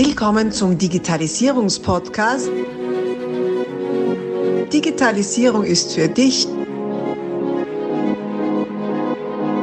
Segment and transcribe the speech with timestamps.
[0.00, 2.48] Willkommen zum Digitalisierungspodcast.
[4.72, 6.46] Digitalisierung ist für dich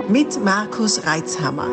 [0.09, 1.69] mit Markus Reitzhammer.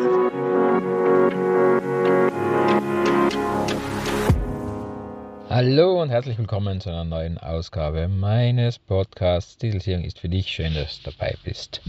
[5.49, 9.57] Hallo und herzlich willkommen zu einer neuen Ausgabe meines Podcasts.
[9.57, 10.47] Digitalisierung ist für dich.
[10.47, 11.81] Schön, dass du dabei bist.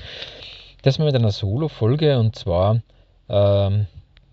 [0.82, 2.80] Das mal mit einer Solo-Folge und zwar
[3.28, 3.86] ähm,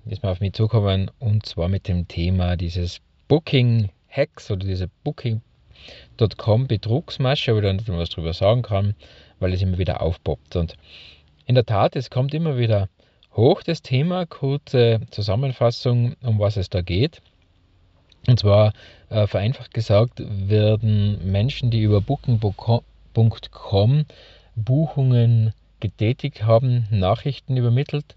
[0.06, 6.68] ist mir auf mich zukommen und zwar mit dem Thema dieses Booking-Hacks oder diese Booking.com
[6.68, 8.96] Betrugsmasche, wo ich dann was drüber sagen kann,
[9.40, 10.56] weil es immer wieder aufpoppt.
[10.56, 10.76] Und
[11.46, 12.90] in der Tat, es kommt immer wieder
[13.36, 14.26] hoch, das Thema.
[14.26, 17.22] Kurze Zusammenfassung, um was es da geht.
[18.28, 18.74] Und zwar,
[19.10, 22.84] äh, vereinfacht gesagt, werden Menschen, die über Booking.com
[24.56, 28.16] Buchungen getätigt haben, Nachrichten übermittelt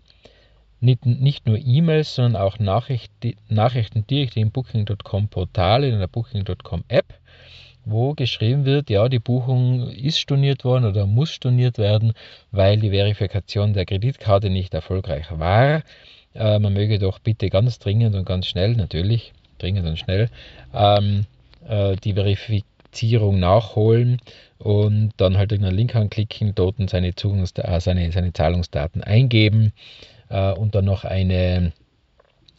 [0.85, 6.85] nicht, nicht nur E-Mails, sondern auch Nachrichten, Nachrichten direkt im Booking.com Portal, in der Booking.com
[6.89, 7.07] App,
[7.85, 12.13] wo geschrieben wird, ja, die Buchung ist storniert worden oder muss storniert werden,
[12.53, 15.83] weil die Verifikation der Kreditkarte nicht erfolgreich war.
[16.35, 20.29] Äh, man möge doch bitte ganz dringend und ganz schnell, natürlich, dringend und schnell,
[20.75, 21.27] ähm,
[21.67, 24.21] äh, die Verifizierung nachholen
[24.59, 29.73] und dann halt irgendeinen Link anklicken, dort seine, Zugangs äh, seine, seine Zahlungsdaten eingeben
[30.29, 31.73] äh, und dann noch eine,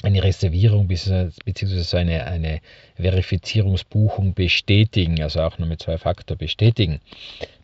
[0.03, 1.97] eine Reservierung bzw.
[1.97, 2.61] Eine, eine
[2.97, 6.99] Verifizierungsbuchung bestätigen, also auch nur mit zwei Faktor bestätigen.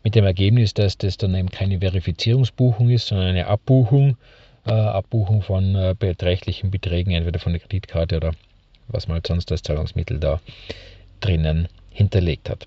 [0.02, 4.16] Mit dem Ergebnis, dass das dann eben keine Verifizierungsbuchung ist, sondern eine Abbuchung,
[4.66, 8.32] äh, Abbuchung von äh, beträchtlichen Beträgen, entweder von der Kreditkarte oder
[8.88, 10.40] was man halt sonst als Zahlungsmittel da
[11.20, 12.66] drinnen hinterlegt hat.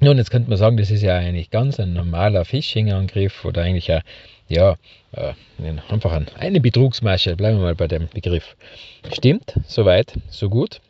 [0.00, 3.90] Nun, jetzt könnte man sagen, das ist ja eigentlich ganz ein normaler Phishing-Angriff oder eigentlich
[3.90, 4.02] ein
[4.48, 4.76] ja,
[5.12, 5.32] äh,
[5.88, 8.56] einfach ein, eine Betrugsmasche, bleiben wir mal bei dem Begriff.
[9.12, 10.80] Stimmt, soweit, so gut.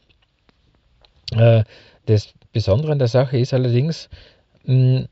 [1.32, 1.64] Äh,
[2.06, 4.08] das Besondere an der Sache ist allerdings,
[4.64, 5.08] oder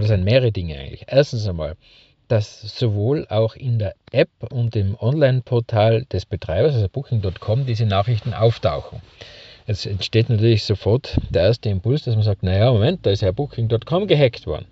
[0.00, 1.04] es sind mehrere Dinge eigentlich.
[1.08, 1.76] Erstens einmal,
[2.28, 8.34] dass sowohl auch in der App und im Online-Portal des Betreibers, also Booking.com, diese Nachrichten
[8.34, 9.00] auftauchen.
[9.68, 13.30] Jetzt entsteht natürlich sofort der erste Impuls, dass man sagt, naja, Moment, da ist ja
[13.32, 14.64] Booking.com gehackt worden.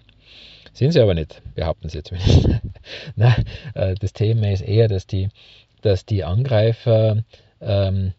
[0.73, 2.49] Sind sie aber nicht, behaupten sie zumindest.
[3.17, 5.29] Nein, äh, das Thema ist eher, dass die,
[5.83, 7.25] dass die Angreifer
[7.61, 8.15] ähm,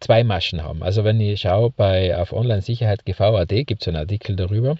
[0.00, 0.82] zwei Maschen haben.
[0.82, 4.78] Also wenn ich schaue bei auf Online-Sicherheit GV.at gibt es einen Artikel darüber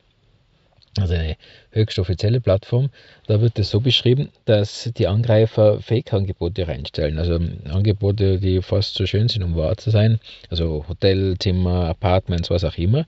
[0.98, 1.36] also eine
[1.72, 2.90] höchst offizielle Plattform,
[3.26, 7.18] da wird es so beschrieben, dass die Angreifer Fake-Angebote reinstellen.
[7.18, 10.18] Also Angebote, die fast so schön sind, um wahr zu sein.
[10.50, 13.04] Also Hotelzimmer, Apartments, was auch immer.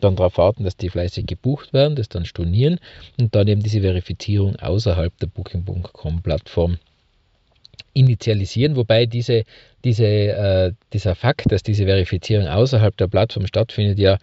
[0.00, 2.78] Dann darauf warten, dass die fleißig gebucht werden, das dann stornieren
[3.18, 6.78] und dann eben diese Verifizierung außerhalb der Booking.com-Plattform
[7.92, 9.44] initialisieren, wobei diese,
[9.82, 14.18] diese, äh, dieser Fakt, dass diese Verifizierung außerhalb der Plattform stattfindet, ja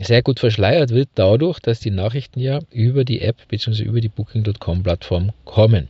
[0.00, 3.82] sehr gut verschleiert wird dadurch, dass die Nachrichten ja über die App bzw.
[3.82, 5.88] über die Booking.com-Plattform kommen.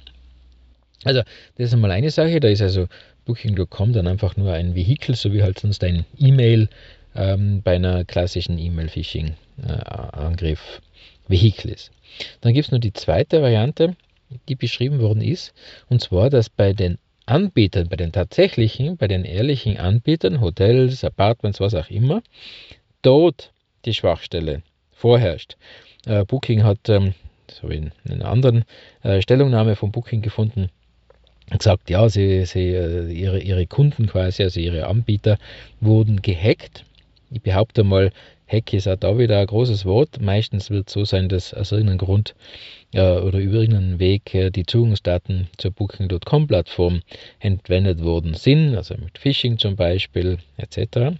[1.04, 1.22] Also,
[1.56, 2.86] das ist einmal eine Sache, da ist also
[3.24, 6.68] Booking.com dann einfach nur ein Vehikel, so wie halt sonst ein E-Mail
[7.14, 10.82] ähm, bei einer klassischen E-Mail-Phishing-Angriff
[11.28, 11.90] Vehikel ist.
[12.40, 13.96] Dann gibt es noch die zweite Variante,
[14.48, 15.52] die beschrieben worden ist,
[15.88, 21.58] und zwar, dass bei den Anbietern, bei den tatsächlichen, bei den ehrlichen Anbietern, Hotels, Apartments,
[21.58, 22.22] was auch immer,
[23.02, 23.50] dort
[23.86, 25.56] die Schwachstelle vorherrscht.
[26.06, 27.14] Äh, Booking hat, ähm,
[27.50, 28.64] so in einer anderen
[29.02, 30.68] äh, Stellungnahme von Booking gefunden,
[31.50, 35.38] gesagt, ja, sie, sie, äh, ihre, ihre Kunden quasi, also ihre Anbieter,
[35.80, 36.84] wurden gehackt.
[37.30, 38.12] Ich behaupte mal,
[38.48, 40.20] Hack ist auch da wieder ein großes Wort.
[40.20, 42.34] Meistens wird es so sein, dass aus irgendeinem Grund
[42.92, 47.02] äh, oder über irgendeinen Weg äh, die Zugangsdaten zur Booking.com-Plattform
[47.40, 51.18] entwendet worden sind, also mit Phishing zum Beispiel etc.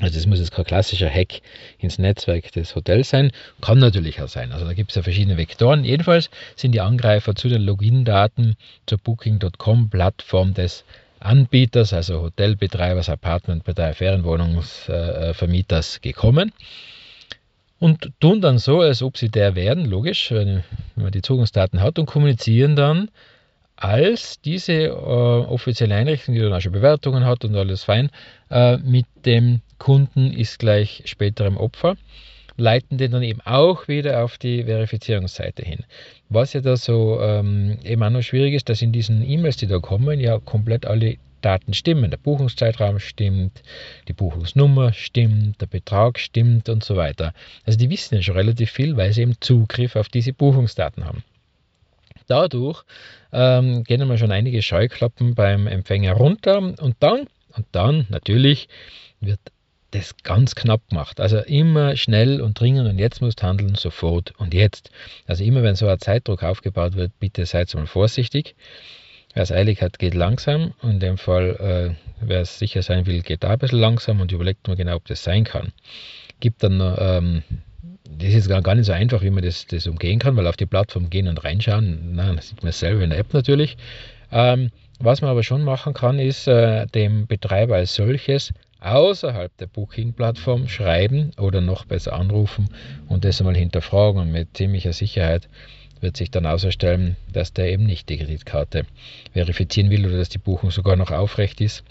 [0.00, 1.42] Also das muss jetzt kein klassischer Hack
[1.78, 3.30] ins Netzwerk des Hotels sein,
[3.60, 4.52] kann natürlich auch sein.
[4.52, 5.84] Also da gibt es ja verschiedene Vektoren.
[5.84, 10.84] Jedenfalls sind die Angreifer zu den Login-Daten zur Booking.com-Plattform des
[11.20, 16.52] Anbieters, also Hotelbetreibers, Apartmentbetreibers, Ferienwohnungsvermieters gekommen
[17.82, 20.62] und tun dann so, als ob sie der werden, logisch, wenn
[20.94, 23.10] man die Zugangsdaten hat und kommunizieren dann
[23.76, 28.10] als diese äh, offizielle Einrichtung, die dann auch schon Bewertungen hat und alles fein,
[28.50, 31.96] äh, mit dem Kunden ist gleich späterem Opfer,
[32.56, 35.84] leiten den dann eben auch wieder auf die Verifizierungsseite hin.
[36.28, 39.66] Was ja da so ähm, eben auch noch schwierig ist, dass in diesen E-Mails, die
[39.66, 42.10] da kommen, ja komplett alle Daten stimmen.
[42.10, 43.62] Der Buchungszeitraum stimmt,
[44.08, 47.34] die Buchungsnummer stimmt, der Betrag stimmt und so weiter.
[47.64, 51.24] Also die wissen ja schon relativ viel, weil sie eben Zugriff auf diese Buchungsdaten haben.
[52.32, 52.84] Dadurch
[53.32, 57.26] ähm, gehen einmal schon einige Scheuklappen beim Empfänger runter und dann
[57.56, 58.68] Und dann natürlich
[59.20, 59.40] wird
[59.90, 61.20] das ganz knapp gemacht.
[61.20, 64.90] Also immer schnell und dringend und jetzt musst handeln, sofort und jetzt.
[65.26, 68.54] Also immer wenn so ein Zeitdruck aufgebaut wird, bitte seid mal vorsichtig.
[69.34, 70.72] Wer es eilig hat, geht langsam.
[70.82, 74.20] Und in dem Fall, äh, wer es sicher sein will, geht da ein bisschen langsam
[74.20, 75.72] und überlegt mal genau, ob das sein kann.
[76.40, 77.42] Gibt dann ähm,
[78.18, 80.66] das ist gar nicht so einfach, wie man das, das umgehen kann, weil auf die
[80.66, 83.76] Plattform gehen und reinschauen, na, das sieht man selber in der App natürlich.
[84.30, 89.66] Ähm, was man aber schon machen kann, ist äh, dem Betreiber als solches außerhalb der
[89.66, 92.68] Booking-Plattform schreiben oder noch besser anrufen
[93.08, 94.20] und das einmal hinterfragen.
[94.20, 95.48] Und mit ziemlicher Sicherheit
[96.00, 98.84] wird sich dann ausstellen, dass der eben nicht die Kreditkarte
[99.32, 101.84] verifizieren will oder dass die Buchung sogar noch aufrecht ist.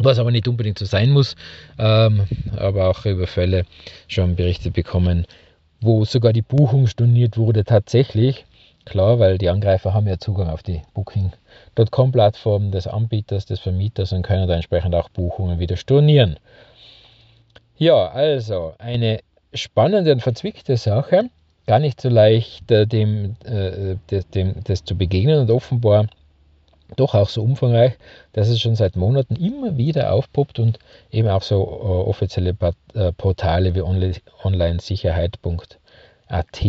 [0.00, 1.34] Was aber nicht unbedingt so sein muss,
[1.78, 2.22] ähm,
[2.56, 3.64] aber auch über Fälle
[4.06, 5.26] schon Berichte bekommen,
[5.80, 8.44] wo sogar die Buchung storniert wurde tatsächlich.
[8.84, 14.22] Klar, weil die Angreifer haben ja Zugang auf die Booking.com-Plattform des Anbieters, des Vermieters und
[14.22, 16.38] können da entsprechend auch Buchungen wieder stornieren.
[17.76, 19.20] Ja, also eine
[19.52, 21.28] spannende und verzwickte Sache
[21.66, 26.06] gar nicht so leicht, äh, dem, äh, dem, dem, das zu begegnen und offenbar
[26.96, 27.92] doch auch so umfangreich,
[28.32, 30.80] dass es schon seit Monaten immer wieder aufpoppt und
[31.10, 32.56] eben auch so äh, offizielle
[32.94, 36.62] äh, Portale wie onlinesicherheit.at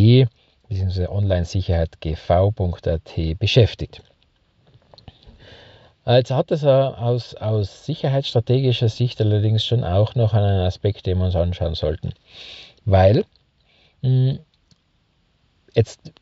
[0.70, 1.08] bzw.
[1.08, 4.04] onlinesicherheitgv.at beschäftigt.
[6.06, 11.26] Jetzt hat es aus, aus sicherheitsstrategischer Sicht allerdings schon auch noch einen Aspekt, den wir
[11.26, 12.14] uns anschauen sollten.
[12.86, 13.26] Weil
[15.74, 16.14] Jetzt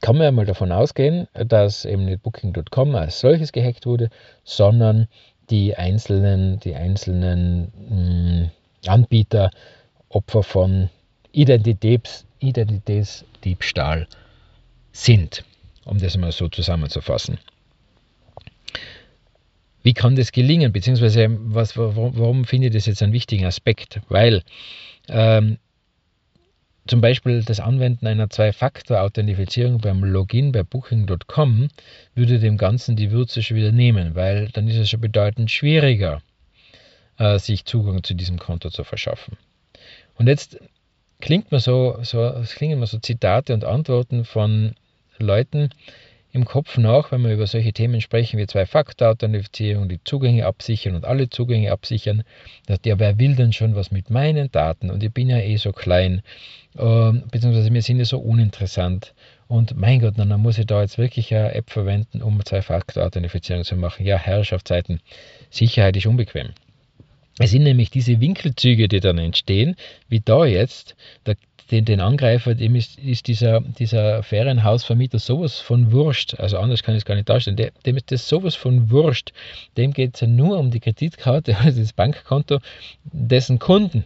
[0.00, 4.10] kann man ja mal davon ausgehen, dass eben nicht Booking.com als solches gehackt wurde,
[4.44, 5.08] sondern
[5.50, 8.50] die einzelnen, die einzelnen mh, hm,
[8.86, 9.50] Anbieter
[10.08, 10.90] Opfer von
[11.32, 14.06] Identitäts, Identitätsdiebstahl
[14.92, 15.44] sind,
[15.84, 17.38] um das mal so zusammenzufassen.
[19.82, 20.72] Wie kann das gelingen?
[20.72, 24.00] Beziehungsweise, was, warum, warum finde ich das jetzt einen wichtigen Aspekt?
[24.08, 24.42] Weil
[25.08, 25.58] ähm,
[26.86, 31.68] zum Beispiel das Anwenden einer Zwei-Faktor-Authentifizierung beim Login bei Booking.com
[32.14, 36.22] würde dem Ganzen die Würze schon wieder nehmen, weil dann ist es schon bedeutend schwieriger,
[37.18, 39.36] äh, sich Zugang zu diesem Konto zu verschaffen.
[40.14, 40.58] Und jetzt
[41.20, 44.74] klingt man so, so, klingen immer so Zitate und Antworten von
[45.18, 45.70] Leuten,
[46.36, 51.04] im Kopf nach, wenn wir über solche Themen sprechen wie Zwei-Faktor-Authentifizierung, die Zugänge absichern und
[51.04, 52.22] alle Zugänge absichern,
[52.66, 55.56] dass der, wer will denn schon was mit meinen Daten und ich bin ja eh
[55.56, 56.22] so klein,
[56.76, 59.14] äh, beziehungsweise mir sind ja so uninteressant
[59.48, 63.76] und mein Gott, dann muss ich da jetzt wirklich eine App verwenden, um Zwei-Faktor-Authentifizierung zu
[63.76, 64.04] machen.
[64.04, 65.00] Ja, Herrschaftszeiten,
[65.50, 66.50] Sicherheit ist unbequem.
[67.38, 69.76] Es sind nämlich diese Winkelzüge, die dann entstehen,
[70.08, 71.34] wie da jetzt, da
[71.70, 76.94] den, den Angreifer, dem ist, ist dieser, dieser Ferienhausvermieter sowas von wurscht, also anders kann
[76.94, 79.32] ich es gar nicht darstellen, dem, dem ist das sowas von wurscht,
[79.76, 82.58] dem geht es ja nur um die Kreditkarte oder das Bankkonto
[83.04, 84.04] dessen Kunden.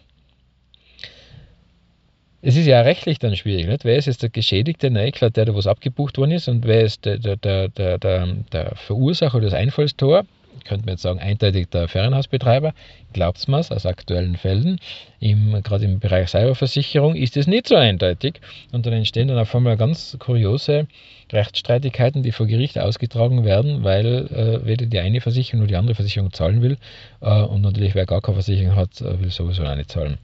[2.43, 3.85] Es ist ja rechtlich dann schwierig, nicht?
[3.85, 6.81] wer ist jetzt der Geschädigte, na klar, der, der was abgebucht worden ist und wer
[6.81, 10.25] ist der, der, der, der, der Verursacher des Einfallstor,
[10.65, 12.73] könnte man jetzt sagen, eindeutig der Ferienhausbetreiber.
[13.13, 14.79] Glaubt es mir, aus aktuellen Fällen,
[15.19, 18.39] im, gerade im Bereich Cyberversicherung, ist es nicht so eindeutig.
[18.71, 20.87] Und dann entstehen dann auf einmal ganz kuriose
[21.31, 25.95] Rechtsstreitigkeiten, die vor Gericht ausgetragen werden, weil äh, weder die eine Versicherung noch die andere
[25.95, 26.77] Versicherung zahlen will.
[27.21, 30.17] Äh, und natürlich, wer gar keine Versicherung hat, äh, will sowieso auch nicht zahlen.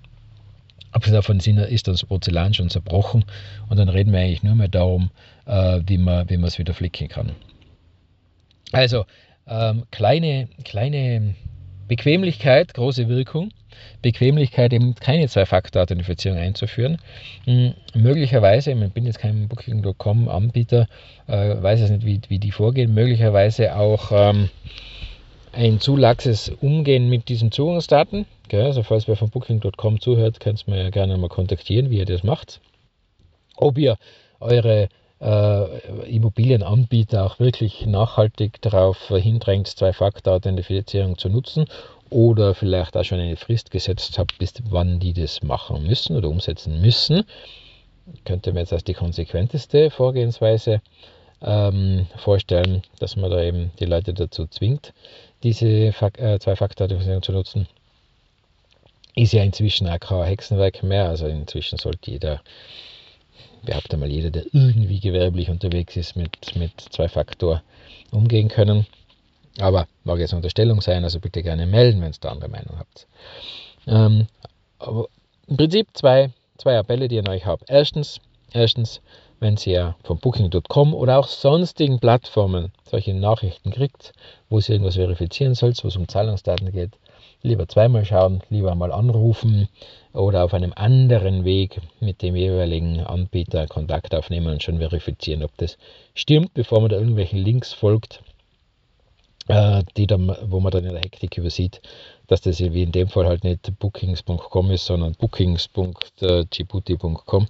[0.92, 3.26] Abgesehen davon ist das Porzellan schon zerbrochen
[3.70, 5.12] und dann reden wir eigentlich nur mehr darum,
[5.46, 7.34] äh, wie man es wieder flicken kann.
[8.72, 9.06] Also,
[9.50, 11.36] ähm, kleine, kleine
[11.88, 13.52] Bequemlichkeit, große Wirkung.
[14.02, 16.98] Bequemlichkeit, eben keine Zwei-Faktor-Authentifizierung einzuführen.
[17.46, 20.88] Hm, möglicherweise, ich bin jetzt kein Booking.com-Anbieter,
[21.28, 24.50] äh, weiß jetzt nicht, wie, wie die vorgehen, möglicherweise auch ähm,
[25.54, 28.26] ein zu laxes Umgehen mit diesen Zugangsdaten.
[28.48, 28.66] Gell?
[28.66, 32.06] Also falls wer von Booking.com zuhört, könnt ihr mir ja gerne mal kontaktieren, wie ihr
[32.06, 32.62] das macht.
[33.56, 33.98] Ob ihr
[34.40, 41.66] eure äh, Immobilienanbieter auch wirklich nachhaltig darauf hindrängt, Zwei-Faktor-Authentifizierung zu nutzen
[42.10, 46.30] oder vielleicht auch schon eine Frist gesetzt habt, bis wann die das machen müssen oder
[46.30, 47.24] umsetzen müssen.
[48.24, 50.82] Könnte mir jetzt als die konsequenteste Vorgehensweise
[51.42, 54.94] ähm, vorstellen, dass man da eben die Leute dazu zwingt,
[55.44, 55.92] diese äh,
[56.40, 57.68] Zwei-Faktor-Authentifizierung zu nutzen.
[59.16, 62.42] Ist ja inzwischen auch kein Hexenwerk mehr, also inzwischen sollte jeder
[63.68, 67.62] behaupte einmal jeder, der irgendwie gewerblich unterwegs ist, mit, mit Zwei-Faktor
[68.12, 68.88] umgehen können.
[69.60, 72.80] Aber mag jetzt eine Unterstellung sein, also bitte gerne melden, wenn ihr da andere Meinung
[72.80, 73.08] habt.
[73.86, 74.28] Ähm,
[75.48, 77.66] Im Prinzip zwei, zwei Appelle, die ich an euch habe.
[77.68, 78.20] Erstens,
[78.54, 79.02] erstens,
[79.40, 84.14] wenn ihr von Booking.com oder auch sonstigen Plattformen solche Nachrichten kriegt,
[84.50, 86.92] wo ihr irgendwas verifizieren sollt, wo es um Zahlungsdaten geht,
[87.42, 89.68] lieber zweimal schauen, lieber mal anrufen
[90.14, 95.56] oder auf einem anderen Weg mit dem jeweiligen Anbieter Kontakt aufnehmen und schon verifizieren, ob
[95.58, 95.78] das
[96.16, 98.22] stimmt, bevor man da irgendwelchen Links folgt,
[99.48, 101.82] äh, die dann, wo man dann in der Hektik übersieht,
[102.28, 107.48] dass das wie in dem Fall halt nicht bookings.com ist, sondern bookings.djibouti.com.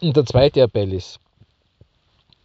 [0.00, 1.18] Und der zweite Appell ist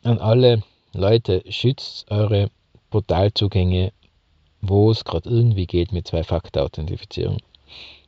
[0.03, 2.49] an alle Leute, schützt eure
[2.89, 3.91] Portalzugänge,
[4.61, 7.37] wo es gerade irgendwie geht mit Zwei-Faktor-Authentifizierung.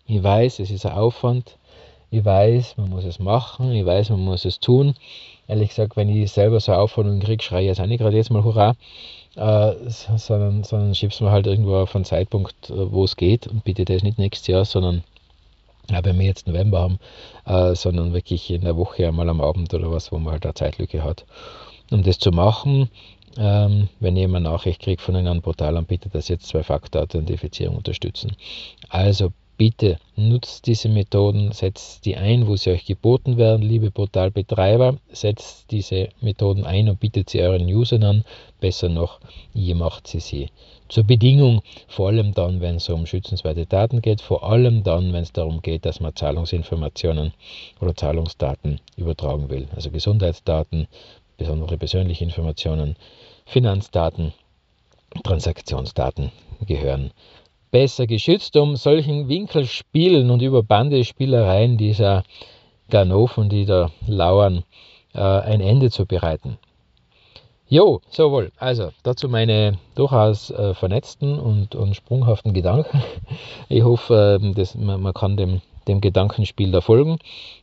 [0.05, 1.57] Ich weiß, es ist ein Aufwand.
[2.11, 3.71] Ich weiß, man muss es machen.
[3.71, 4.95] Ich weiß, man muss es tun.
[5.47, 8.29] Ehrlich gesagt, wenn ich selber so Aufforderungen kriege, schreie ich jetzt auch nicht gerade jetzt
[8.29, 8.75] mal Hurra,
[9.35, 13.63] äh, sondern, sondern schiebst mir halt irgendwo auf einen Zeitpunkt, äh, wo es geht und
[13.63, 15.03] bitte das nicht nächstes Jahr, sondern
[15.89, 16.99] ja, wenn wir jetzt November haben,
[17.45, 20.53] äh, sondern wirklich in der Woche einmal am Abend oder was, wo man halt eine
[20.53, 21.25] Zeitlücke hat.
[21.91, 22.89] Um das zu machen,
[23.37, 28.35] ähm, wenn ihr eine Nachricht kriegt von einem Portalanbieter, dass jetzt Zwei-Faktor-Authentifizierung unterstützen.
[28.89, 34.97] Also Bitte nutzt diese Methoden, setzt die ein, wo sie euch geboten werden, liebe Portalbetreiber.
[35.11, 38.25] Setzt diese Methoden ein und bietet sie euren Usern an.
[38.59, 39.19] Besser noch,
[39.53, 40.49] ihr macht sie sie
[40.93, 45.23] zur Bedingung, vor allem dann, wenn es um schützenswerte Daten geht, vor allem dann, wenn
[45.23, 47.33] es darum geht, dass man Zahlungsinformationen
[47.79, 49.67] oder Zahlungsdaten übertragen will.
[49.75, 50.87] Also Gesundheitsdaten,
[51.43, 52.95] besondere persönliche Informationen,
[53.45, 54.33] Finanzdaten,
[55.23, 56.31] Transaktionsdaten
[56.65, 57.11] gehören
[57.69, 62.23] besser geschützt, um solchen Winkelspielen und über Bandespielereien dieser
[62.89, 64.63] Ganoven, die da lauern,
[65.13, 66.57] äh, ein Ende zu bereiten.
[67.67, 68.51] Jo, so wohl.
[68.57, 73.03] Also dazu meine durchaus äh, vernetzten und, und sprunghaften Gedanken.
[73.69, 77.17] Ich hoffe, äh, dass man, man, kann dem, dem Gedankenspiel da folgen.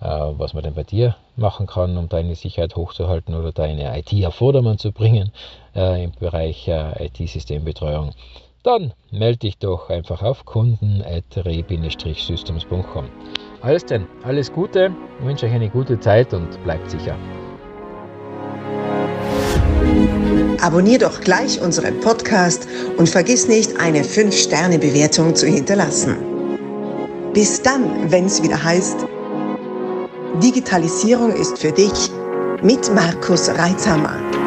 [0.00, 4.26] äh, was man denn bei dir machen kann, um deine Sicherheit hochzuhalten oder deine IT
[4.26, 5.32] auf Vordermann zu bringen
[5.74, 8.12] äh, im Bereich äh, IT-Systembetreuung,
[8.62, 13.06] dann melde dich doch einfach auf kunden.re-systems.com.
[13.60, 17.16] Alles denn, alles Gute, ich wünsche euch eine gute Zeit und bleibt sicher.
[20.60, 26.16] Abonnier doch gleich unseren Podcast und vergiss nicht, eine 5-Sterne-Bewertung zu hinterlassen.
[27.32, 29.06] Bis dann, wenn es wieder heißt,
[30.42, 32.10] Digitalisierung ist für dich
[32.62, 34.37] mit Markus Reitzhammer.